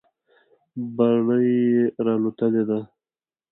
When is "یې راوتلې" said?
1.73-2.63